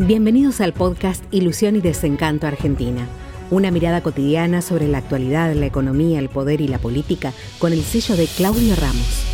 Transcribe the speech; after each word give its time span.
Bienvenidos 0.00 0.60
al 0.60 0.72
podcast 0.72 1.22
Ilusión 1.32 1.76
y 1.76 1.80
Desencanto 1.80 2.48
Argentina. 2.48 3.06
Una 3.52 3.70
mirada 3.70 4.02
cotidiana 4.02 4.60
sobre 4.60 4.88
la 4.88 4.98
actualidad, 4.98 5.54
la 5.54 5.66
economía, 5.66 6.18
el 6.18 6.28
poder 6.28 6.60
y 6.60 6.66
la 6.66 6.78
política 6.78 7.32
con 7.60 7.72
el 7.72 7.80
sello 7.82 8.16
de 8.16 8.26
Claudio 8.26 8.74
Ramos. 8.74 9.24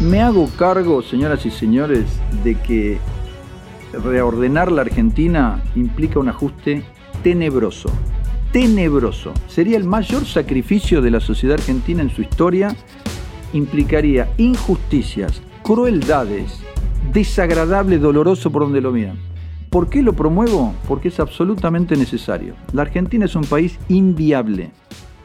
Me 0.00 0.22
hago 0.22 0.48
cargo, 0.56 1.02
señoras 1.02 1.44
y 1.44 1.50
señores, 1.50 2.06
de 2.42 2.54
que 2.54 2.98
reordenar 3.92 4.72
la 4.72 4.80
Argentina 4.80 5.62
implica 5.74 6.18
un 6.18 6.30
ajuste 6.30 6.82
tenebroso. 7.22 7.90
Tenebroso. 8.52 9.34
Sería 9.48 9.76
el 9.76 9.84
mayor 9.84 10.24
sacrificio 10.24 11.02
de 11.02 11.10
la 11.10 11.20
sociedad 11.20 11.58
argentina 11.58 12.00
en 12.00 12.08
su 12.08 12.22
historia. 12.22 12.74
Implicaría 13.52 14.32
injusticias, 14.38 15.42
crueldades, 15.62 16.64
desagradable, 17.14 17.98
doloroso 17.98 18.50
por 18.50 18.62
donde 18.62 18.80
lo 18.80 18.90
miran. 18.90 19.16
¿Por 19.70 19.88
qué 19.88 20.02
lo 20.02 20.12
promuevo? 20.12 20.74
Porque 20.88 21.08
es 21.08 21.20
absolutamente 21.20 21.96
necesario. 21.96 22.54
La 22.72 22.82
Argentina 22.82 23.24
es 23.24 23.36
un 23.36 23.44
país 23.44 23.78
inviable. 23.88 24.72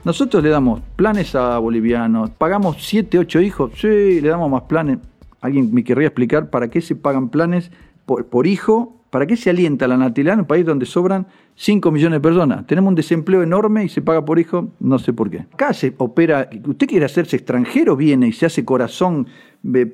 Nosotros 0.06 0.44
le 0.44 0.50
damos 0.50 0.82
planes 0.96 1.34
a 1.36 1.58
bolivianos, 1.58 2.30
pagamos 2.30 2.78
7, 2.80 3.18
8 3.20 3.42
hijos, 3.42 3.72
sí, 3.76 4.22
le 4.22 4.30
damos 4.30 4.50
más 4.50 4.62
planes. 4.64 5.00
¿Alguien 5.42 5.74
me 5.74 5.84
querría 5.84 6.08
explicar 6.08 6.50
para 6.50 6.70
qué 6.70 6.80
se 6.80 6.96
pagan 6.96 7.30
planes 7.30 7.72
por, 8.06 8.26
por 8.28 8.46
hijo? 8.46 8.99
¿Para 9.10 9.26
qué 9.26 9.36
se 9.36 9.50
alienta 9.50 9.88
la 9.88 9.98
natalidad 9.98 10.36
en 10.36 10.42
un 10.42 10.46
país 10.46 10.64
donde 10.66 10.86
sobran 10.86 11.26
5 11.56 11.92
millones 11.92 12.18
de 12.18 12.22
personas? 12.22 12.68
Tenemos 12.68 12.90
un 12.90 12.96
desempleo 12.96 13.42
enorme 13.42 13.84
y 13.84 13.90
se 13.90 14.04
paga 14.04 14.24
por 14.24 14.38
hijo, 14.38 14.70
no 14.80 15.00
sé 15.00 15.14
por 15.14 15.32
qué. 15.32 15.40
Acá 15.52 15.74
se 15.74 15.96
opera, 15.98 16.48
usted 16.68 16.88
quiere 16.88 17.06
hacerse 17.06 17.36
extranjero, 17.36 17.96
viene 17.96 18.28
y 18.28 18.34
se 18.34 18.46
hace 18.46 18.64
corazón, 18.64 19.26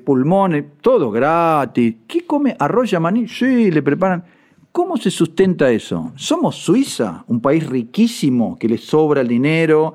pulmones, 0.04 0.64
todo 0.82 1.10
gratis. 1.10 1.94
¿Qué 2.06 2.26
come? 2.26 2.56
Arroz 2.58 2.92
maní, 3.00 3.26
sí, 3.26 3.70
le 3.70 3.82
preparan. 3.82 4.24
¿Cómo 4.70 4.98
se 4.98 5.10
sustenta 5.10 5.70
eso? 5.70 6.12
¿Somos 6.16 6.56
Suiza, 6.56 7.24
un 7.28 7.40
país 7.40 7.66
riquísimo 7.66 8.58
que 8.58 8.68
le 8.68 8.76
sobra 8.76 9.22
el 9.22 9.28
dinero? 9.28 9.94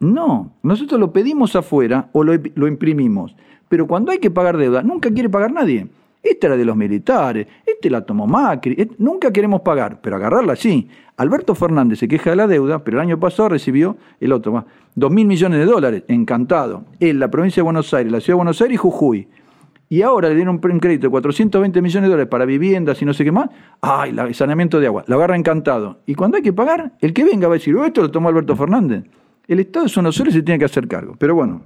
No, 0.00 0.54
nosotros 0.62 0.98
lo 0.98 1.12
pedimos 1.12 1.54
afuera 1.54 2.08
o 2.12 2.24
lo 2.24 2.66
imprimimos. 2.66 3.36
Pero 3.68 3.86
cuando 3.86 4.10
hay 4.10 4.18
que 4.18 4.30
pagar 4.30 4.56
deuda, 4.56 4.82
nunca 4.82 5.10
quiere 5.10 5.28
pagar 5.28 5.52
nadie. 5.52 5.88
Esta 6.24 6.46
era 6.46 6.56
de 6.56 6.64
los 6.64 6.74
militares, 6.74 7.46
este 7.66 7.90
la 7.90 8.00
tomó 8.00 8.26
Macri, 8.26 8.90
nunca 8.96 9.30
queremos 9.30 9.60
pagar, 9.60 10.00
pero 10.00 10.16
agarrarla 10.16 10.56
sí. 10.56 10.88
Alberto 11.18 11.54
Fernández 11.54 11.98
se 11.98 12.08
queja 12.08 12.30
de 12.30 12.36
la 12.36 12.46
deuda, 12.46 12.82
pero 12.82 12.96
el 12.96 13.02
año 13.02 13.20
pasado 13.20 13.50
recibió 13.50 13.98
el 14.18 14.32
otro 14.32 14.52
más, 14.52 14.64
dos 14.94 15.12
mil 15.12 15.26
millones 15.26 15.58
de 15.58 15.66
dólares, 15.66 16.02
encantado. 16.08 16.86
En 16.98 17.18
la 17.20 17.30
provincia 17.30 17.60
de 17.60 17.64
Buenos 17.64 17.92
Aires, 17.92 18.10
la 18.10 18.20
ciudad 18.20 18.36
de 18.36 18.38
Buenos 18.38 18.60
Aires 18.62 18.74
y 18.74 18.78
Jujuy. 18.78 19.28
Y 19.90 20.00
ahora 20.00 20.30
le 20.30 20.34
dieron 20.34 20.58
un 20.62 20.80
crédito 20.80 21.08
de 21.08 21.10
420 21.10 21.82
millones 21.82 22.08
de 22.08 22.10
dólares 22.10 22.30
para 22.30 22.46
viviendas 22.46 23.00
y 23.02 23.04
no 23.04 23.12
sé 23.12 23.22
qué 23.22 23.30
más. 23.30 23.50
¡Ay, 23.82 24.16
el 24.18 24.34
saneamiento 24.34 24.80
de 24.80 24.86
agua! 24.86 25.04
La 25.06 25.16
agarra 25.16 25.36
encantado. 25.36 26.00
Y 26.06 26.14
cuando 26.14 26.38
hay 26.38 26.42
que 26.42 26.54
pagar, 26.54 26.92
el 27.00 27.12
que 27.12 27.22
venga 27.22 27.48
va 27.48 27.54
a 27.54 27.58
decir, 27.58 27.76
oh, 27.76 27.84
esto 27.84 28.00
lo 28.00 28.10
tomó 28.10 28.30
Alberto 28.30 28.56
Fernández. 28.56 29.04
El 29.46 29.60
Estado 29.60 29.84
de 29.86 29.92
Buenos 29.94 30.18
Aires 30.18 30.34
se 30.34 30.42
tiene 30.42 30.58
que 30.58 30.64
hacer 30.64 30.88
cargo. 30.88 31.16
Pero 31.18 31.34
bueno. 31.34 31.60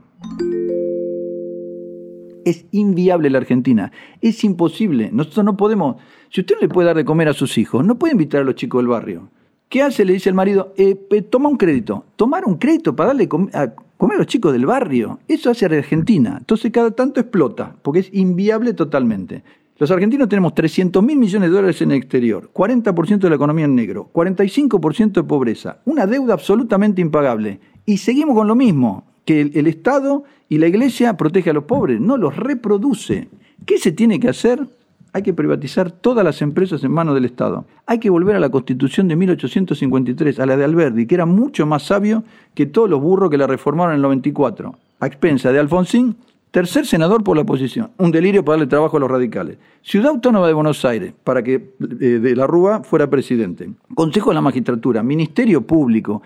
Es 2.49 2.65
inviable 2.71 3.29
la 3.29 3.37
Argentina. 3.37 3.93
Es 4.23 4.43
imposible. 4.43 5.11
Nosotros 5.13 5.45
no 5.45 5.59
podemos. 5.59 5.97
Si 6.31 6.41
usted 6.41 6.55
no 6.55 6.63
le 6.63 6.71
puede 6.71 6.87
dar 6.87 6.97
de 6.97 7.05
comer 7.05 7.29
a 7.29 7.35
sus 7.35 7.59
hijos, 7.59 7.85
no 7.85 7.99
puede 7.99 8.13
invitar 8.13 8.41
a 8.41 8.45
los 8.45 8.55
chicos 8.55 8.79
del 8.79 8.89
barrio. 8.89 9.29
¿Qué 9.69 9.83
hace? 9.83 10.07
Le 10.07 10.15
dice 10.15 10.31
el 10.31 10.35
marido, 10.35 10.73
eh, 10.79 10.95
toma 11.29 11.51
un 11.51 11.59
crédito. 11.59 12.07
Tomar 12.17 12.47
un 12.47 12.57
crédito 12.57 12.97
para 12.97 13.09
darle 13.09 13.25
a 13.25 13.75
comer 13.99 14.15
a 14.15 14.19
los 14.19 14.27
chicos 14.27 14.55
del 14.55 14.65
barrio. 14.65 15.19
Eso 15.29 15.51
hace 15.51 15.67
Argentina. 15.67 16.37
Entonces 16.39 16.73
cada 16.73 16.91
tanto 16.91 17.21
explota, 17.21 17.77
porque 17.83 18.01
es 18.01 18.15
inviable 18.15 18.73
totalmente. 18.73 19.43
Los 19.77 19.91
argentinos 19.91 20.31
tenemos 20.31 20.55
300 20.55 21.03
mil 21.05 21.19
millones 21.19 21.51
de 21.51 21.55
dólares 21.55 21.83
en 21.83 21.91
el 21.91 21.99
exterior, 21.99 22.51
40% 22.55 23.19
de 23.19 23.29
la 23.29 23.37
economía 23.37 23.67
en 23.67 23.75
negro, 23.75 24.09
45% 24.15 25.13
de 25.13 25.23
pobreza, 25.23 25.83
una 25.85 26.07
deuda 26.07 26.33
absolutamente 26.33 27.03
impagable. 27.03 27.61
Y 27.85 27.99
seguimos 27.99 28.35
con 28.35 28.49
lo 28.49 28.57
mismo 28.57 29.08
que 29.29 29.43
el, 29.43 29.67
Estado 29.67 30.25
y 30.49 30.57
la 30.57 30.69
Iglesia 30.69 31.19
protege 31.19 31.51
a 31.51 31.53
los 31.53 31.65
pobres, 31.65 32.01
no 32.01 32.17
los 32.17 32.35
reproduce. 32.35 33.29
¿Qué 33.67 33.77
se 33.77 33.93
tiene 33.93 34.19
que 34.19 34.31
hacer? 34.31 34.67
Hay 35.13 35.21
que 35.21 35.35
privatizar 35.35 35.91
todas 35.91 36.25
las 36.25 36.41
empresas 36.41 36.83
en 36.83 36.93
manos 36.93 37.15
del 37.15 37.27
Estado. 37.27 37.67
Hay 37.85 37.99
que 37.99 38.09
volver 38.09 38.37
a 38.37 38.41
la 38.41 38.49
Constitución 38.49 39.07
de 39.07 39.17
1853, 39.17 40.41
a 40.41 40.47
la 40.47 40.57
de 40.57 40.65
Alberti, 40.65 41.07
que 41.07 41.15
era 41.15 41.27
mucho 41.27 41.67
más 41.67 41.83
sabio 41.83 42.25
que 42.55 42.65
todos 42.65 42.89
los 42.89 43.03
burros 43.03 43.29
que 43.29 43.37
la 43.37 43.47
reformaron 43.47 43.93
en 43.93 43.97
el 43.97 44.03
94. 44.03 44.75
A 44.99 45.07
expensa 45.07 45.53
de 45.53 45.59
Alfonsín, 45.59 46.17
tercer 46.51 46.87
senador 46.87 47.23
por 47.23 47.37
la 47.37 47.43
oposición. 47.43 47.91
Un 47.99 48.11
delirio 48.11 48.43
para 48.43 48.57
darle 48.57 48.71
trabajo 48.71 48.97
a 48.97 49.01
los 49.01 49.11
radicales. 49.11 49.59
Ciudad 49.83 50.09
Autónoma 50.09 50.47
de 50.47 50.55
Buenos 50.55 50.83
Aires, 50.87 51.13
para 51.23 51.43
que 51.43 51.53
eh, 51.55 51.59
de 51.79 52.35
la 52.35 52.47
Rúa 52.47 52.83
fuera 52.83 53.11
presidente. 53.11 53.69
Consejo 53.95 54.31
de 54.31 54.37
la 54.37 54.41
Magistratura, 54.41 55.03
Ministerio 55.03 55.61
Público, 55.67 56.23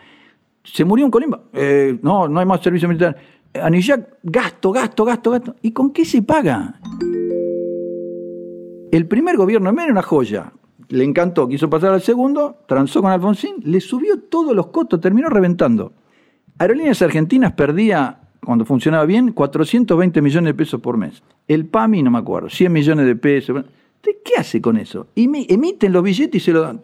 se 0.65 0.85
murió 0.85 1.05
un 1.05 1.11
Colimba. 1.11 1.43
Eh, 1.53 1.99
no, 2.03 2.29
no 2.29 2.41
hay 2.41 2.47
más 2.47 2.61
servicio 2.61 2.89
militar. 2.89 3.17
Anillac, 3.55 4.19
gasto, 4.23 4.73
gasto, 4.73 5.05
gasto, 5.05 5.31
gasto. 5.31 5.57
¿Y 5.63 5.73
con 5.73 5.93
qué 5.93 6.05
se 6.05 6.23
paga? 6.23 6.81
El 8.91 9.07
primer 9.07 9.37
gobierno 9.37 9.71
de 9.71 9.77
Menem 9.77 9.93
una 9.93 10.03
joya. 10.03 10.53
Le 10.89 11.05
encantó, 11.05 11.49
quiso 11.49 11.71
pasar 11.71 11.93
al 11.93 12.03
segundo, 12.03 12.59
transó 12.67 13.01
con 13.01 13.11
Alfonsín, 13.11 13.57
le 13.65 13.81
subió 13.81 14.21
todos 14.21 14.55
los 14.55 14.67
costos, 14.67 15.01
terminó 15.01 15.31
reventando. 15.31 15.95
Aerolíneas 16.59 17.01
Argentinas 17.01 17.53
perdía, 17.53 18.21
cuando 18.45 18.67
funcionaba 18.67 19.07
bien, 19.07 19.33
420 19.33 20.21
millones 20.21 20.51
de 20.51 20.55
pesos 20.55 20.81
por 20.81 20.99
mes. 20.99 21.23
El 21.49 21.65
PAMI, 21.65 22.03
no 22.03 22.11
me 22.11 22.19
acuerdo, 22.19 22.51
100 22.51 22.71
millones 22.71 23.07
de 23.07 23.17
pesos. 23.17 23.65
¿Qué 24.03 24.35
hace 24.37 24.61
con 24.61 24.77
eso? 24.77 25.07
Emiten 25.17 25.93
los 25.93 26.03
billetes 26.03 26.43
y 26.43 26.45
se 26.45 26.53
lo 26.53 26.61
dan. 26.61 26.81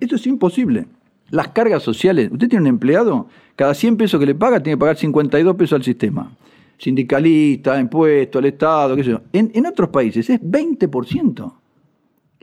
Esto 0.00 0.16
es 0.16 0.26
imposible. 0.26 0.86
Las 1.32 1.48
cargas 1.48 1.82
sociales, 1.82 2.28
usted 2.30 2.46
tiene 2.46 2.64
un 2.64 2.66
empleado, 2.66 3.26
cada 3.56 3.72
100 3.72 3.96
pesos 3.96 4.20
que 4.20 4.26
le 4.26 4.34
paga 4.34 4.62
tiene 4.62 4.76
que 4.76 4.80
pagar 4.80 4.98
52 4.98 5.56
pesos 5.56 5.76
al 5.76 5.82
sistema. 5.82 6.30
Sindicalista, 6.76 7.80
impuesto, 7.80 8.38
al 8.38 8.44
Estado, 8.44 8.94
qué 8.94 9.02
sé 9.02 9.12
yo. 9.12 9.20
En, 9.32 9.64
otros 9.64 9.88
países 9.88 10.28
es 10.28 10.38
20%. 10.42 11.54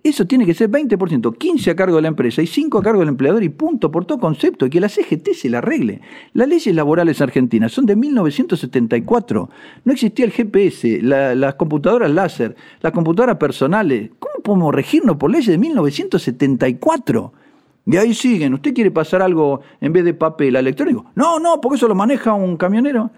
Eso 0.01 0.25
tiene 0.25 0.43
que 0.43 0.55
ser 0.55 0.71
20%, 0.71 1.37
15 1.37 1.69
a 1.69 1.75
cargo 1.75 1.97
de 1.97 2.01
la 2.01 2.07
empresa 2.07 2.41
y 2.41 2.47
5 2.47 2.79
a 2.79 2.81
cargo 2.81 3.01
del 3.01 3.09
empleador 3.09 3.43
y 3.43 3.49
punto 3.49 3.91
por 3.91 4.05
todo 4.05 4.17
concepto, 4.17 4.65
y 4.65 4.71
que 4.71 4.79
la 4.79 4.89
CGT 4.89 5.33
se 5.35 5.51
la 5.51 5.59
arregle. 5.59 6.01
Las 6.33 6.47
leyes 6.47 6.73
laborales 6.73 7.21
argentinas 7.21 7.71
son 7.71 7.85
de 7.85 7.95
1974. 7.95 9.51
No 9.85 9.93
existía 9.93 10.25
el 10.25 10.31
GPS, 10.31 11.03
las 11.03 11.53
computadoras 11.53 12.09
láser, 12.09 12.55
las 12.81 12.91
computadoras 12.91 13.37
personales. 13.37 14.09
¿Cómo 14.17 14.41
podemos 14.41 14.73
regirnos 14.73 15.17
por 15.17 15.29
leyes 15.29 15.45
de 15.45 15.59
1974? 15.59 17.33
Y 17.91 17.97
ahí 17.97 18.13
siguen. 18.13 18.53
¿Usted 18.53 18.73
quiere 18.73 18.91
pasar 18.91 19.23
algo 19.23 19.61
en 19.81 19.91
vez 19.91 20.05
de 20.05 20.13
papel 20.13 20.55
electrónico? 20.55 21.05
No, 21.15 21.39
no, 21.39 21.59
porque 21.59 21.77
eso 21.77 21.87
lo 21.87 21.95
maneja 21.95 22.33
un 22.33 22.55
camionero. 22.55 23.09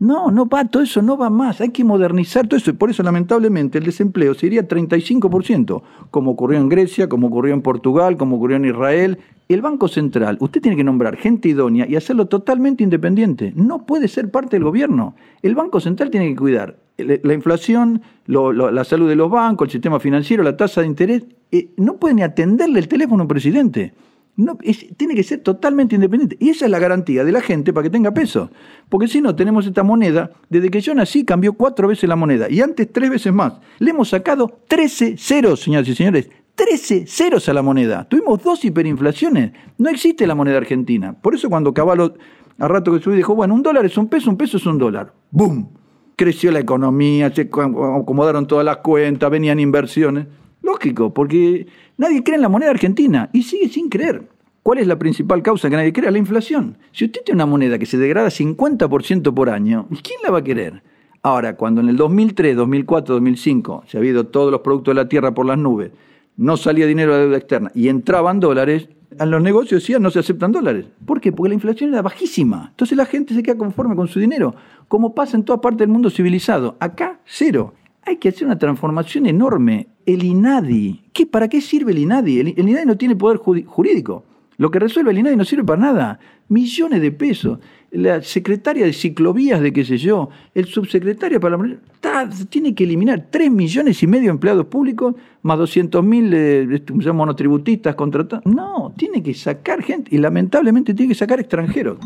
No, 0.00 0.30
no 0.30 0.46
va, 0.46 0.66
todo 0.66 0.82
eso 0.82 1.00
no 1.00 1.16
va 1.16 1.30
más. 1.30 1.62
Hay 1.62 1.70
que 1.70 1.82
modernizar 1.82 2.46
todo 2.46 2.58
eso. 2.58 2.70
Y 2.70 2.74
por 2.74 2.90
eso, 2.90 3.02
lamentablemente, 3.02 3.78
el 3.78 3.84
desempleo 3.84 4.34
sería 4.34 4.68
35%, 4.68 5.82
como 6.10 6.32
ocurrió 6.32 6.58
en 6.58 6.68
Grecia, 6.68 7.08
como 7.08 7.28
ocurrió 7.28 7.54
en 7.54 7.62
Portugal, 7.62 8.18
como 8.18 8.36
ocurrió 8.36 8.58
en 8.58 8.66
Israel. 8.66 9.18
El 9.48 9.62
Banco 9.62 9.88
Central, 9.88 10.36
usted 10.40 10.60
tiene 10.60 10.76
que 10.76 10.84
nombrar 10.84 11.16
gente 11.16 11.48
idónea 11.48 11.86
y 11.88 11.96
hacerlo 11.96 12.26
totalmente 12.26 12.84
independiente. 12.84 13.54
No 13.56 13.86
puede 13.86 14.08
ser 14.08 14.30
parte 14.30 14.56
del 14.56 14.64
gobierno. 14.64 15.14
El 15.40 15.54
Banco 15.54 15.80
Central 15.80 16.10
tiene 16.10 16.28
que 16.28 16.36
cuidar 16.36 16.76
la 16.98 17.32
inflación, 17.32 18.02
la 18.26 18.84
salud 18.84 19.08
de 19.08 19.16
los 19.16 19.30
bancos, 19.30 19.68
el 19.68 19.72
sistema 19.72 19.98
financiero, 19.98 20.42
la 20.42 20.56
tasa 20.56 20.82
de 20.82 20.86
interés. 20.86 21.24
Eh, 21.50 21.70
no 21.78 21.96
puede 21.96 22.14
ni 22.14 22.22
atenderle 22.22 22.78
el 22.78 22.88
teléfono 22.88 23.22
al 23.22 23.28
presidente. 23.28 23.94
No, 24.38 24.56
tiene 24.96 25.16
que 25.16 25.24
ser 25.24 25.40
totalmente 25.40 25.96
independiente. 25.96 26.36
Y 26.38 26.50
esa 26.50 26.66
es 26.66 26.70
la 26.70 26.78
garantía 26.78 27.24
de 27.24 27.32
la 27.32 27.40
gente 27.40 27.72
para 27.72 27.82
que 27.82 27.90
tenga 27.90 28.12
peso. 28.12 28.52
Porque 28.88 29.08
si 29.08 29.20
no, 29.20 29.34
tenemos 29.34 29.66
esta 29.66 29.82
moneda, 29.82 30.30
desde 30.48 30.70
que 30.70 30.80
yo 30.80 30.94
nací 30.94 31.24
cambió 31.24 31.54
cuatro 31.54 31.88
veces 31.88 32.08
la 32.08 32.14
moneda 32.14 32.48
y 32.48 32.60
antes 32.60 32.92
tres 32.92 33.10
veces 33.10 33.32
más. 33.32 33.54
Le 33.80 33.90
hemos 33.90 34.10
sacado 34.10 34.60
13 34.68 35.16
ceros, 35.16 35.60
señoras 35.60 35.88
y 35.88 35.96
señores. 35.96 36.30
13 36.54 37.08
ceros 37.08 37.48
a 37.48 37.52
la 37.52 37.62
moneda. 37.62 38.08
Tuvimos 38.08 38.40
dos 38.40 38.64
hiperinflaciones. 38.64 39.54
No 39.76 39.90
existe 39.90 40.24
la 40.24 40.36
moneda 40.36 40.58
argentina. 40.58 41.14
Por 41.20 41.34
eso 41.34 41.50
cuando 41.50 41.74
Caballo, 41.74 42.14
a 42.60 42.68
rato 42.68 42.92
que 42.92 43.02
subió, 43.02 43.16
dijo, 43.16 43.34
bueno, 43.34 43.54
un 43.54 43.64
dólar 43.64 43.86
es 43.86 43.98
un 43.98 44.06
peso, 44.06 44.30
un 44.30 44.36
peso 44.36 44.58
es 44.58 44.66
un 44.66 44.78
dólar. 44.78 45.14
¡Bum! 45.32 45.68
Creció 46.14 46.52
la 46.52 46.60
economía, 46.60 47.34
se 47.34 47.42
acomodaron 47.42 48.46
todas 48.46 48.64
las 48.64 48.76
cuentas, 48.76 49.28
venían 49.32 49.58
inversiones. 49.58 50.28
Lógico, 50.68 51.14
porque 51.14 51.66
nadie 51.96 52.22
cree 52.22 52.36
en 52.36 52.42
la 52.42 52.50
moneda 52.50 52.70
argentina 52.70 53.30
y 53.32 53.44
sigue 53.44 53.70
sin 53.70 53.88
creer. 53.88 54.28
¿Cuál 54.62 54.80
es 54.80 54.86
la 54.86 54.98
principal 54.98 55.42
causa 55.42 55.70
que 55.70 55.76
nadie 55.76 55.94
cree? 55.94 56.10
La 56.10 56.18
inflación. 56.18 56.76
Si 56.92 57.06
usted 57.06 57.22
tiene 57.24 57.36
una 57.36 57.46
moneda 57.46 57.78
que 57.78 57.86
se 57.86 57.96
degrada 57.96 58.28
50% 58.28 59.32
por 59.32 59.48
año, 59.48 59.88
¿quién 59.88 60.20
la 60.22 60.30
va 60.30 60.40
a 60.40 60.44
querer? 60.44 60.82
Ahora, 61.22 61.56
cuando 61.56 61.80
en 61.80 61.88
el 61.88 61.96
2003, 61.96 62.54
2004, 62.54 63.14
2005 63.14 63.84
se 63.86 63.96
ha 63.96 64.00
habido 64.00 64.26
todos 64.26 64.52
los 64.52 64.60
productos 64.60 64.94
de 64.94 65.02
la 65.02 65.08
tierra 65.08 65.32
por 65.32 65.46
las 65.46 65.56
nubes, 65.56 65.90
no 66.36 66.58
salía 66.58 66.86
dinero 66.86 67.14
de 67.14 67.22
deuda 67.22 67.38
externa 67.38 67.70
y 67.74 67.88
entraban 67.88 68.38
dólares, 68.38 68.90
a 69.18 69.24
los 69.24 69.40
negocios 69.40 69.80
decían 69.80 70.02
no 70.02 70.10
se 70.10 70.18
aceptan 70.18 70.52
dólares. 70.52 70.84
¿Por 71.06 71.22
qué? 71.22 71.32
Porque 71.32 71.48
la 71.48 71.54
inflación 71.54 71.94
era 71.94 72.02
bajísima. 72.02 72.66
Entonces 72.72 72.94
la 72.94 73.06
gente 73.06 73.32
se 73.32 73.42
queda 73.42 73.56
conforme 73.56 73.96
con 73.96 74.06
su 74.06 74.20
dinero, 74.20 74.54
como 74.86 75.14
pasa 75.14 75.38
en 75.38 75.44
toda 75.44 75.62
parte 75.62 75.78
del 75.78 75.88
mundo 75.88 76.10
civilizado. 76.10 76.76
Acá, 76.78 77.20
cero. 77.24 77.72
Hay 78.04 78.16
que 78.16 78.28
hacer 78.28 78.46
una 78.46 78.58
transformación 78.58 79.26
enorme 79.26 79.88
El 80.08 80.24
INADI. 80.24 81.02
¿Qué, 81.12 81.26
¿Para 81.26 81.48
qué 81.48 81.60
sirve 81.60 81.92
el 81.92 81.98
INADI? 81.98 82.40
El, 82.40 82.68
INADI 82.68 82.86
no 82.86 82.96
tiene 82.96 83.14
poder 83.14 83.38
jurídico. 83.38 84.24
Lo 84.56 84.70
que 84.70 84.78
resuelve 84.78 85.10
el 85.10 85.18
INADI 85.18 85.36
no 85.36 85.44
sirve 85.44 85.64
para 85.64 85.80
nada. 85.80 86.18
Millones 86.48 87.02
de 87.02 87.12
pesos 87.12 87.58
la 87.90 88.22
secretaria 88.22 88.84
de 88.84 88.92
ciclovías 88.92 89.60
de 89.60 89.72
qué 89.72 89.84
sé 89.84 89.96
yo, 89.96 90.28
el 90.54 90.66
subsecretario 90.66 91.40
para 91.40 91.56
la 91.56 92.30
tiene 92.50 92.74
que 92.74 92.84
eliminar 92.84 93.28
3 93.30 93.50
millones 93.50 94.02
y 94.02 94.06
medio 94.06 94.24
de 94.24 94.30
empleados 94.30 94.66
públicos 94.66 95.14
más 95.42 95.58
200 95.58 96.04
mil 96.04 96.30
eh, 96.34 96.82
monotributistas 97.14 97.94
contratados. 97.94 98.44
No, 98.44 98.92
tiene 98.96 99.22
que 99.22 99.34
sacar 99.34 99.82
gente 99.82 100.14
y 100.14 100.18
lamentablemente 100.18 100.94
tiene 100.94 101.12
que 101.12 101.18
sacar 101.18 101.40
extranjeros. 101.40 101.98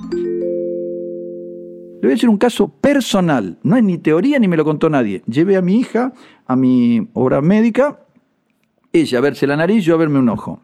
Le 2.02 2.08
voy 2.08 2.14
a 2.14 2.16
decir 2.16 2.28
un 2.28 2.36
caso 2.36 2.66
personal, 2.66 3.58
no 3.62 3.76
es 3.76 3.84
ni 3.84 3.96
teoría 3.96 4.36
ni 4.40 4.48
me 4.48 4.56
lo 4.56 4.64
contó 4.64 4.90
nadie. 4.90 5.22
Llevé 5.28 5.56
a 5.56 5.62
mi 5.62 5.78
hija 5.78 6.12
a 6.48 6.56
mi 6.56 7.08
obra 7.12 7.40
médica, 7.40 8.00
ella 8.92 9.18
a 9.18 9.20
verse 9.20 9.46
la 9.46 9.56
nariz, 9.56 9.84
yo 9.84 9.94
a 9.94 9.98
verme 9.98 10.18
un 10.18 10.28
ojo. 10.28 10.62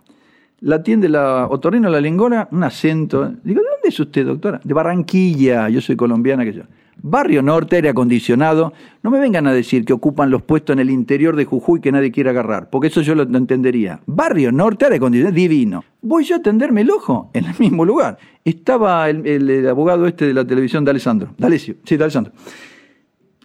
La 0.58 0.76
atiende 0.76 1.08
la 1.08 1.46
otorrino, 1.46 1.90
la 1.90 2.00
lingona, 2.00 2.48
un 2.50 2.64
acento. 2.64 3.28
Digo, 3.44 3.60
¿de 3.62 3.68
dónde 3.68 3.88
es 3.88 4.00
usted, 4.00 4.26
doctora? 4.26 4.60
De 4.64 4.74
Barranquilla, 4.74 5.68
yo 5.68 5.80
soy 5.80 5.94
colombiana, 5.94 6.44
que 6.44 6.54
yo. 6.54 6.62
Barrio 7.00 7.42
Norte, 7.42 7.76
aire 7.76 7.88
acondicionado. 7.88 8.72
No 9.02 9.10
me 9.10 9.18
vengan 9.20 9.46
a 9.46 9.52
decir 9.52 9.84
que 9.84 9.92
ocupan 9.92 10.30
los 10.30 10.42
puestos 10.42 10.74
en 10.74 10.80
el 10.80 10.90
interior 10.90 11.36
de 11.36 11.44
Jujuy 11.44 11.80
que 11.80 11.92
nadie 11.92 12.10
quiere 12.10 12.30
agarrar, 12.30 12.70
porque 12.70 12.88
eso 12.88 13.00
yo 13.02 13.14
lo 13.14 13.22
entendería. 13.22 14.00
Barrio 14.06 14.52
Norte, 14.52 14.86
aire 14.86 14.96
acondicionado, 14.96 15.34
divino. 15.34 15.84
Voy 16.02 16.24
yo 16.24 16.36
a 16.36 16.38
atenderme 16.38 16.82
el 16.82 16.90
ojo 16.90 17.30
en 17.34 17.46
el 17.46 17.54
mismo 17.58 17.84
lugar. 17.84 18.18
Estaba 18.44 19.08
el, 19.08 19.68
abogado 19.68 20.06
este 20.06 20.26
de 20.26 20.34
la 20.34 20.46
televisión 20.46 20.84
de 20.84 20.90
Alessandro. 20.90 21.34
D'Alessio, 21.38 21.76
sí, 21.84 21.96
de. 21.96 22.32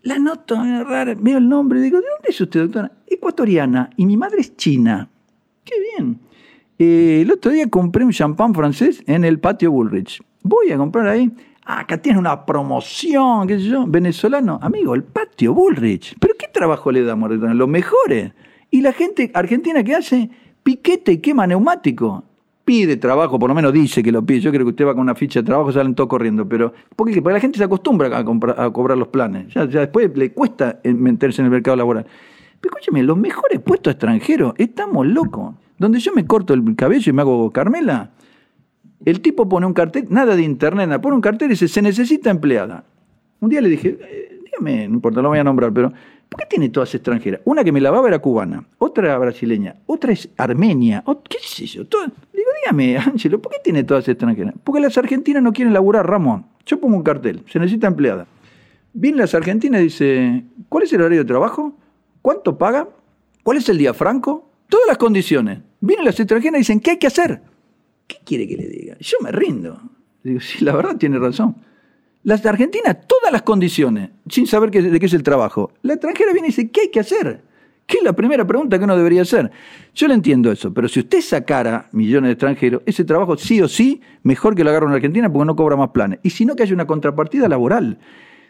La 0.03 0.19
noto 0.19 0.55
rara, 0.55 1.15
veo 1.17 1.37
el 1.37 1.47
nombre, 1.47 1.79
digo, 1.79 2.01
¿de 2.01 2.07
dónde 2.07 2.29
es 2.29 2.41
usted, 2.41 2.61
doctora? 2.61 2.91
Ecuatoriana, 3.07 3.89
y 3.95 4.05
mi 4.05 4.17
madre 4.17 4.41
es 4.41 4.57
china. 4.57 5.09
Qué 5.63 5.75
bien. 5.79 6.19
Eh, 6.77 7.21
el 7.21 7.31
otro 7.31 7.51
día 7.51 7.69
compré 7.69 8.03
un 8.03 8.11
champán 8.11 8.53
francés 8.53 9.01
en 9.07 9.23
el 9.23 9.39
patio 9.39 9.71
Bullrich. 9.71 10.21
Voy 10.41 10.71
a 10.71 10.77
comprar 10.77 11.07
ahí. 11.07 11.31
Ah, 11.65 11.79
acá 11.81 11.97
tiene 11.97 12.19
una 12.19 12.45
promoción, 12.45 13.47
qué 13.47 13.57
sé 13.57 13.65
yo, 13.65 13.85
venezolano. 13.87 14.59
Amigo, 14.61 14.95
el 14.95 15.03
patio 15.03 15.53
Bullrich. 15.53 16.15
¿Pero 16.19 16.35
qué 16.37 16.47
trabajo 16.47 16.91
le 16.91 17.03
damos? 17.03 17.31
Los 17.31 17.67
mejores. 17.69 18.33
Y 18.69 18.81
la 18.81 18.91
gente 18.91 19.31
argentina 19.33 19.83
que 19.83 19.95
hace 19.95 20.29
piquete 20.63 21.13
y 21.13 21.17
quema 21.19 21.47
neumático. 21.47 22.25
Pide 22.65 22.95
trabajo, 22.97 23.37
por 23.39 23.49
lo 23.49 23.55
menos 23.55 23.73
dice 23.73 24.01
que 24.01 24.11
lo 24.11 24.25
pide. 24.25 24.39
Yo 24.39 24.51
creo 24.51 24.65
que 24.65 24.71
usted 24.71 24.85
va 24.85 24.93
con 24.93 25.01
una 25.01 25.15
ficha 25.15 25.41
de 25.41 25.45
trabajo, 25.45 25.71
salen 25.71 25.95
todo 25.95 26.07
corriendo. 26.07 26.47
Pero, 26.47 26.73
¿por 26.95 27.09
qué? 27.09 27.21
Porque 27.21 27.33
la 27.33 27.39
gente 27.39 27.57
se 27.57 27.63
acostumbra 27.63 28.07
a, 28.15 28.19
a 28.19 28.71
cobrar 28.71 28.97
los 28.97 29.09
planes. 29.09 29.53
Ya, 29.53 29.65
después 29.65 30.15
le 30.15 30.31
cuesta 30.33 30.79
meterse 30.83 31.41
en 31.41 31.45
el 31.45 31.51
mercado 31.51 31.77
laboral. 31.77 32.05
Pero 32.59 32.75
escúcheme, 32.75 33.03
los 33.03 33.17
mejores 33.17 33.59
puestos 33.59 33.91
extranjeros, 33.91 34.53
estamos 34.57 35.05
locos. 35.05 35.55
Donde 35.77 35.99
yo 35.99 36.13
me 36.13 36.25
corto 36.25 36.53
el 36.53 36.75
cabello 36.77 37.09
y 37.09 37.13
me 37.13 37.21
hago 37.21 37.51
Carmela, 37.51 38.11
el 39.05 39.21
tipo 39.21 39.47
pone 39.49 39.65
un 39.65 39.73
cartel, 39.73 40.05
nada 40.09 40.35
de 40.35 40.43
internet, 40.43 40.87
nada, 40.87 41.01
pone 41.01 41.15
un 41.15 41.21
cartel 41.21 41.47
y 41.47 41.51
dice, 41.51 41.67
se 41.67 41.81
necesita 41.81 42.29
empleada. 42.29 42.83
Un 43.39 43.49
día 43.49 43.61
le 43.61 43.69
dije, 43.69 43.97
eh, 44.01 44.39
dígame, 44.45 44.87
no 44.87 44.95
importa, 44.95 45.21
no 45.21 45.29
voy 45.29 45.39
a 45.39 45.43
nombrar, 45.43 45.73
pero 45.73 45.91
¿por 46.29 46.39
qué 46.39 46.45
tiene 46.45 46.69
todas 46.69 46.93
extranjeras? 46.95 47.41
Una 47.45 47.63
que 47.63 47.71
me 47.71 47.81
lavaba 47.81 48.07
era 48.07 48.19
cubana, 48.19 48.63
otra 48.77 49.17
brasileña, 49.17 49.75
otra 49.85 50.13
es 50.13 50.29
armenia, 50.37 51.03
¿qué 51.29 51.37
sé 51.41 51.65
yo? 51.65 51.83
digo, 51.83 52.49
dígame, 52.63 52.97
Ángelo, 53.05 53.41
¿por 53.41 53.51
qué 53.51 53.57
tiene 53.63 53.83
todas 53.83 54.07
extranjeras? 54.07 54.53
Porque 54.63 54.81
las 54.81 54.97
argentinas 54.97 55.43
no 55.43 55.51
quieren 55.51 55.73
laburar, 55.73 56.07
Ramón. 56.07 56.45
Yo 56.65 56.79
pongo 56.79 56.95
un 56.95 57.03
cartel, 57.03 57.43
se 57.49 57.59
necesita 57.59 57.87
empleada. 57.87 58.25
Vienen 58.93 59.19
las 59.19 59.33
argentinas 59.33 59.81
y 59.81 59.85
dice, 59.85 60.43
¿cuál 60.69 60.83
es 60.83 60.93
el 60.93 61.01
horario 61.01 61.19
de 61.19 61.25
trabajo? 61.25 61.75
¿Cuánto 62.21 62.57
paga? 62.57 62.87
¿Cuál 63.43 63.57
es 63.57 63.67
el 63.67 63.77
día 63.77 63.93
franco? 63.93 64.49
Todas 64.69 64.87
las 64.87 64.97
condiciones. 64.97 65.59
Vienen 65.81 66.05
las 66.05 66.19
extranjeras 66.19 66.55
y 66.55 66.59
dicen, 66.59 66.79
¿qué 66.79 66.91
hay 66.91 66.97
que 66.97 67.07
hacer? 67.07 67.41
¿Qué 68.07 68.17
quiere 68.25 68.47
que 68.47 68.57
le 68.57 68.67
diga? 68.67 68.97
Yo 68.99 69.17
me 69.21 69.31
rindo. 69.31 69.81
Digo, 70.23 70.39
sí, 70.39 70.63
la 70.63 70.75
verdad 70.75 70.97
tiene 70.97 71.19
razón. 71.19 71.55
De 72.23 72.33
Argentina, 72.33 72.93
todas 72.93 73.33
las 73.33 73.41
condiciones, 73.41 74.11
sin 74.29 74.47
saber 74.47 74.71
de 74.71 74.99
qué 74.99 75.05
es 75.05 75.13
el 75.13 75.23
trabajo. 75.23 75.71
La 75.81 75.93
extranjera 75.93 76.31
viene 76.31 76.47
y 76.47 76.51
dice, 76.51 76.71
¿qué 76.71 76.81
hay 76.81 76.89
que 76.89 77.01
hacer? 77.01 77.41
¿Qué 77.85 77.97
es 77.97 78.03
la 78.03 78.13
primera 78.13 78.47
pregunta 78.47 78.77
que 78.77 78.85
uno 78.85 78.95
debería 78.95 79.23
hacer? 79.23 79.51
Yo 79.93 80.07
le 80.07 80.13
entiendo 80.13 80.49
eso, 80.49 80.73
pero 80.73 80.87
si 80.87 81.01
usted 81.01 81.19
sacara 81.19 81.89
millones 81.91 82.29
de 82.29 82.33
extranjeros, 82.33 82.81
ese 82.85 83.03
trabajo 83.03 83.35
sí 83.35 83.61
o 83.61 83.67
sí, 83.67 83.99
mejor 84.23 84.55
que 84.55 84.63
lo 84.63 84.69
agarre 84.69 84.85
en 84.85 84.93
Argentina 84.93 85.31
porque 85.31 85.45
no 85.45 85.55
cobra 85.55 85.75
más 85.75 85.89
planes. 85.89 86.19
Y 86.23 86.29
si 86.29 86.45
no, 86.45 86.55
que 86.55 86.63
haya 86.63 86.73
una 86.73 86.87
contrapartida 86.87 87.49
laboral. 87.49 87.99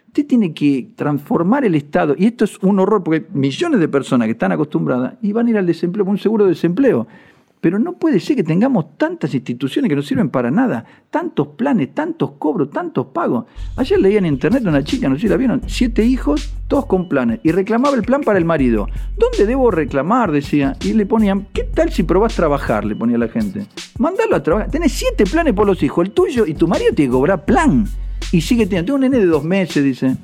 Usted 0.06 0.26
tiene 0.26 0.54
que 0.54 0.90
transformar 0.94 1.64
el 1.64 1.74
Estado, 1.74 2.14
y 2.16 2.26
esto 2.26 2.44
es 2.44 2.56
un 2.62 2.78
horror 2.78 3.02
porque 3.02 3.26
millones 3.32 3.80
de 3.80 3.88
personas 3.88 4.26
que 4.26 4.32
están 4.32 4.52
acostumbradas 4.52 5.14
y 5.20 5.32
van 5.32 5.48
a 5.48 5.50
ir 5.50 5.58
al 5.58 5.66
desempleo, 5.66 6.04
un 6.04 6.18
seguro 6.18 6.44
de 6.44 6.50
desempleo. 6.50 7.08
Pero 7.64 7.78
no 7.78 7.94
puede 7.94 8.20
ser 8.20 8.36
que 8.36 8.44
tengamos 8.44 8.98
tantas 8.98 9.32
instituciones 9.32 9.88
que 9.88 9.96
no 9.96 10.02
sirven 10.02 10.28
para 10.28 10.50
nada, 10.50 10.84
tantos 11.08 11.48
planes, 11.56 11.94
tantos 11.94 12.32
cobros, 12.32 12.70
tantos 12.70 13.06
pagos. 13.06 13.46
Ayer 13.76 13.98
leía 13.98 14.18
en 14.18 14.26
internet 14.26 14.66
una 14.66 14.84
chica, 14.84 15.08
no 15.08 15.14
sé 15.14 15.22
si 15.22 15.28
la 15.28 15.38
vieron, 15.38 15.62
siete 15.66 16.04
hijos, 16.04 16.52
todos 16.68 16.84
con 16.84 17.08
planes, 17.08 17.40
y 17.42 17.52
reclamaba 17.52 17.96
el 17.96 18.02
plan 18.02 18.20
para 18.20 18.38
el 18.38 18.44
marido. 18.44 18.86
¿Dónde 19.16 19.46
debo 19.46 19.70
reclamar? 19.70 20.30
Decía. 20.30 20.76
Y 20.82 20.92
le 20.92 21.06
ponían, 21.06 21.46
¿qué 21.54 21.64
tal 21.64 21.90
si 21.90 22.02
probás 22.02 22.36
trabajar? 22.36 22.84
Le 22.84 22.96
ponía 22.96 23.16
la 23.16 23.28
gente. 23.28 23.66
Mandalo 23.98 24.36
a 24.36 24.42
trabajar. 24.42 24.70
Tenés 24.70 24.92
siete 24.92 25.24
planes 25.24 25.54
por 25.54 25.66
los 25.66 25.82
hijos, 25.82 26.04
el 26.04 26.12
tuyo 26.12 26.44
y 26.44 26.52
tu 26.52 26.68
marido 26.68 26.92
te 26.94 27.08
cobra 27.08 27.46
plan. 27.46 27.86
Y 28.30 28.42
sigue 28.42 28.66
teniendo. 28.66 28.88
Tengo 28.88 28.96
un 28.96 29.10
nene 29.10 29.20
de 29.20 29.26
dos 29.26 29.42
meses, 29.42 29.82
dice. 29.82 30.18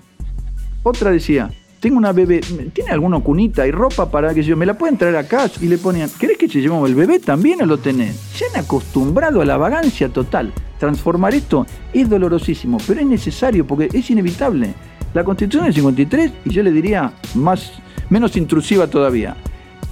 Otra 0.83 1.11
decía, 1.11 1.51
tengo 1.81 1.97
una 1.97 2.13
bebé, 2.13 2.41
¿tiene 2.75 2.91
alguna 2.91 3.21
cunita 3.21 3.67
y 3.67 3.71
ropa 3.71 4.11
para 4.11 4.35
que 4.35 4.43
yo 4.43 4.55
me 4.55 4.67
la 4.67 4.77
pueden 4.77 4.99
traer 4.99 5.17
acá? 5.17 5.51
Y 5.61 5.67
le 5.67 5.79
ponían, 5.79 6.11
¿querés 6.19 6.37
que 6.37 6.47
te 6.47 6.61
llevemos 6.61 6.89
el 6.89 6.95
bebé 6.95 7.19
también 7.19 7.63
o 7.63 7.67
lo 7.67 7.79
tenés? 7.79 8.17
Se 8.35 8.45
han 8.45 8.63
acostumbrado 8.63 9.41
a 9.41 9.47
la 9.47 9.57
vagancia 9.57 10.11
total. 10.11 10.53
Transformar 10.79 11.35
esto 11.35 11.67
es 11.93 12.09
dolorosísimo, 12.09 12.77
pero 12.87 13.01
es 13.01 13.07
necesario 13.07 13.67
porque 13.67 13.89
es 13.93 14.11
inevitable. 14.11 14.75
La 15.15 15.25
constitución 15.25 15.65
del 15.65 15.75
53, 15.75 16.33
y 16.45 16.51
yo 16.51 16.63
le 16.63 16.71
diría 16.71 17.15
más, 17.35 17.73
menos 18.11 18.37
intrusiva 18.37 18.87
todavía. 18.87 19.37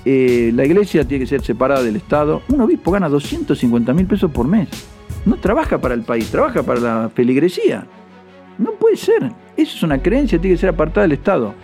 Eh, 0.04 0.52
la 0.54 0.66
iglesia 0.66 1.08
tiene 1.08 1.24
que 1.24 1.28
ser 1.28 1.42
separada 1.42 1.82
del 1.82 1.96
Estado. 1.96 2.42
Un 2.48 2.60
obispo 2.60 2.90
gana 2.90 3.08
250 3.08 3.94
mil 3.94 4.06
pesos 4.06 4.30
por 4.30 4.46
mes. 4.46 4.68
No 5.24 5.36
trabaja 5.36 5.80
para 5.80 5.94
el 5.94 6.02
país, 6.02 6.30
trabaja 6.30 6.62
para 6.62 6.80
la 6.80 7.10
feligresía. 7.14 7.86
No 8.58 8.72
puede 8.72 8.96
ser. 8.96 9.32
Eso 9.56 9.76
es 9.76 9.82
una 9.82 10.00
creencia, 10.02 10.38
tiene 10.38 10.54
que 10.54 10.60
ser 10.60 10.70
apartada 10.70 11.02
del 11.02 11.12
Estado. 11.12 11.54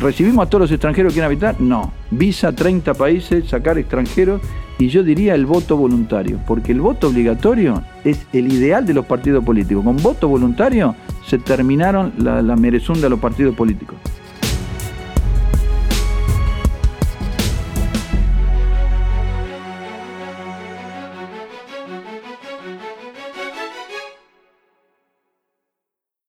¿Recibimos 0.00 0.46
a 0.46 0.50
todos 0.50 0.62
los 0.62 0.72
extranjeros 0.72 1.12
que 1.12 1.20
quieren 1.20 1.26
habitar? 1.26 1.60
No. 1.60 1.92
Visa 2.10 2.52
30 2.52 2.94
países, 2.94 3.48
sacar 3.48 3.78
extranjeros 3.78 4.42
y 4.78 4.88
yo 4.88 5.02
diría 5.02 5.34
el 5.34 5.46
voto 5.46 5.76
voluntario, 5.76 6.38
porque 6.46 6.72
el 6.72 6.82
voto 6.82 7.08
obligatorio 7.08 7.82
es 8.04 8.26
el 8.34 8.52
ideal 8.52 8.84
de 8.84 8.92
los 8.92 9.06
partidos 9.06 9.42
políticos. 9.42 9.84
Con 9.84 9.96
voto 9.96 10.28
voluntario 10.28 10.94
se 11.26 11.38
terminaron 11.38 12.12
la, 12.18 12.42
la 12.42 12.56
merezunda 12.56 13.02
de 13.02 13.10
los 13.10 13.20
partidos 13.20 13.56
políticos. 13.56 13.96